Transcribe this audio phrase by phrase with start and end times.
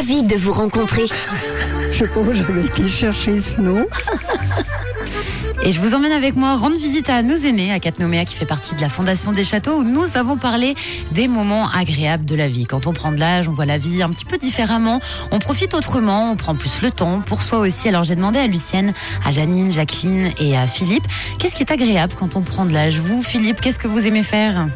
[0.00, 1.04] ravie de vous rencontrer.
[1.90, 3.86] Je sais pas où j'avais été chercher ce nom.
[5.62, 8.46] Et je vous emmène avec moi rendre visite à nos aînés à Catnoméa qui fait
[8.46, 10.74] partie de la Fondation des Châteaux où nous avons parlé
[11.12, 12.64] des moments agréables de la vie.
[12.64, 15.02] Quand on prend de l'âge, on voit la vie un petit peu différemment,
[15.32, 17.86] on profite autrement, on prend plus le temps pour soi aussi.
[17.86, 21.04] Alors j'ai demandé à Lucienne, à Janine, Jacqueline et à Philippe,
[21.38, 23.00] qu'est-ce qui est agréable quand on prend de l'âge?
[23.00, 24.66] Vous, Philippe, qu'est-ce que vous aimez faire?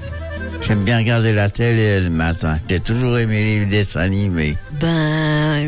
[0.67, 2.57] J'aime bien regarder la télé le matin.
[2.71, 4.57] J'ai toujours aimé les dessins animés.
[4.81, 5.14] Ben,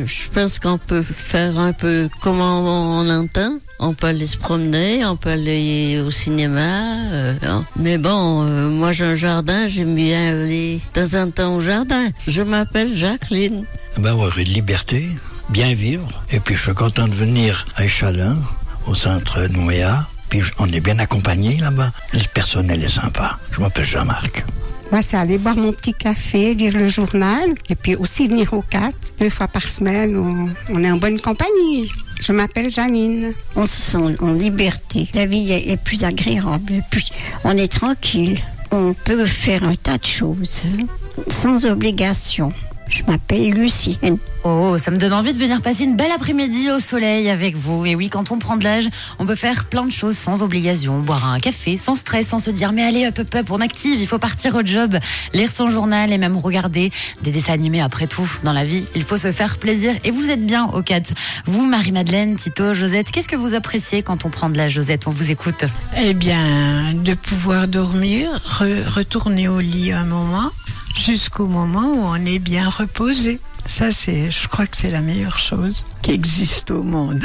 [0.05, 3.59] je pense qu'on peut faire un peu comme on entend.
[3.79, 6.61] On peut aller se promener, on peut aller au cinéma.
[7.13, 7.65] euh, hein.
[7.77, 11.61] mais bon, euh, moi j'ai un jardin, j'aime bien aller de temps en temps au
[11.61, 12.09] jardin.
[12.27, 13.65] Je m'appelle Jacqueline.
[13.99, 15.09] Ben, avoir une liberté,
[15.51, 16.23] bien vivre.
[16.31, 18.37] Et puis, je suis content de venir à Échalin,
[18.87, 20.07] au centre de Nouéa.
[20.29, 21.91] Puis, on est bien accompagné là-bas.
[22.13, 23.39] Le personnel est sympa.
[23.53, 24.45] Je m'appelle Jean-Marc.
[25.03, 28.95] C'est aller boire mon petit café, lire le journal, et puis aussi venir au 4,
[29.21, 31.89] deux fois par semaine, où on est en bonne compagnie.
[32.21, 33.33] Je m'appelle Janine.
[33.57, 35.09] On se sent en liberté.
[35.15, 36.83] La vie est, plus agréable.
[37.45, 38.41] On est tranquille.
[38.71, 40.87] On peut faire un tas de choses hein,
[41.29, 42.51] sans obligation.
[42.89, 44.19] Je m'appelle Lucienne.
[44.49, 47.85] Oh, ça me donne envie de venir passer une belle après-midi au soleil avec vous.
[47.85, 48.89] Et oui, quand on prend de l'âge,
[49.19, 51.01] on peut faire plein de choses sans obligation.
[51.01, 54.01] Boire un café, sans stress, sans se dire mais allez, hop, hop, hop, on active,
[54.01, 54.97] il faut partir au job,
[55.33, 58.31] lire son journal et même regarder des dessins animés après tout.
[58.45, 59.95] Dans la vie, il faut se faire plaisir.
[60.05, 61.13] Et vous êtes bien au 4.
[61.47, 65.09] Vous, Marie-Madeleine, Tito, Josette, qu'est-ce que vous appréciez quand on prend de l'âge, Josette?
[65.09, 65.65] On vous écoute.
[66.01, 70.53] Eh bien, de pouvoir dormir, re- retourner au lit un moment,
[70.97, 73.41] jusqu'au moment où on est bien reposé.
[73.67, 77.25] Ça, c'est, je crois que c'est la meilleure chose qui existe au monde.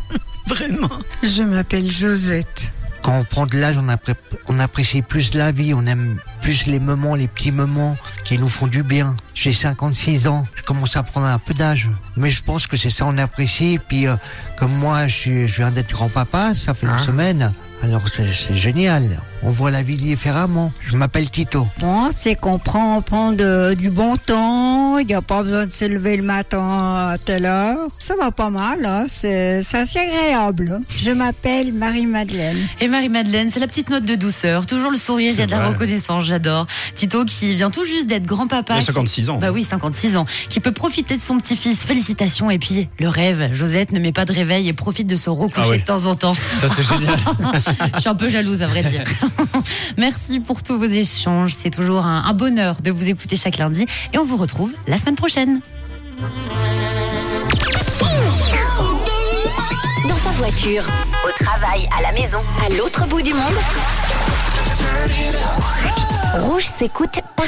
[0.46, 0.88] Vraiment.
[1.22, 2.70] Je m'appelle Josette.
[3.02, 4.14] Quand on prend de l'âge, on, appré-
[4.48, 8.48] on apprécie plus la vie, on aime plus les moments, les petits moments qui nous
[8.48, 9.16] font du bien.
[9.34, 12.90] J'ai 56 ans, je commence à prendre un peu d'âge, mais je pense que c'est
[12.90, 13.74] ça on apprécie.
[13.74, 14.14] Et puis, euh,
[14.56, 19.20] comme moi, je, viens d'être grand-papa, ça fait une semaine, alors c'est c'est génial.
[19.44, 20.72] On voit la vie différemment.
[20.86, 21.66] Je m'appelle Tito.
[21.80, 24.98] Bon, c'est qu'on prend, on prend de- du bon temps.
[24.98, 27.78] Il n'y a pas besoin de se lever le matin à telle heure.
[27.98, 29.04] Ça va pas mal, hein.
[29.08, 30.80] c'est c'est assez agréable.
[30.88, 32.56] Je m'appelle Marie-Madeleine.
[32.80, 35.50] Et Marie-Madeleine, c'est la petite note de douceur, toujours le sourire, il y a de
[35.50, 36.66] la reconnaissance, j'adore.
[36.94, 38.74] Tito qui vient tout juste d'être grand-papa.
[38.74, 39.38] Il a qui- 56 ans.
[39.38, 40.26] Bah oui, 56 ans.
[40.50, 41.82] Qui peut profiter de son petit-fils.
[41.82, 42.48] Félicitations.
[42.50, 43.50] Et puis, le rêve.
[43.52, 45.78] Josette ne met pas de réveil et profite de se recoucher Ah oui.
[45.80, 46.34] de temps en temps.
[46.34, 47.16] Ça, c'est génial.
[47.96, 49.02] Je suis un peu jalouse, à vrai dire.
[49.98, 51.54] Merci pour tous vos échanges.
[51.58, 53.86] C'est toujours un, bonheur de vous écouter chaque lundi.
[54.12, 55.60] Et on vous retrouve la semaine prochaine.
[60.08, 60.84] Dans ta voiture,
[61.26, 63.54] au travail, à la maison, à l'autre bout du monde.
[66.40, 67.42] Rouge s'écoute partout.